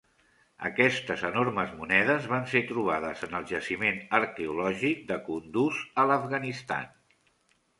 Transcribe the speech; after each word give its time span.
Aquestes 0.67 1.23
enormes 1.27 1.75
monedes 1.81 2.25
van 2.31 2.47
ser 2.53 2.61
trobades 2.71 3.21
en 3.27 3.37
el 3.41 3.45
jaciment 3.51 4.01
arqueològic 4.21 5.05
de 5.13 5.19
Kunduz 5.29 5.79
a 6.05 6.11
l'Afganistan. 6.13 6.91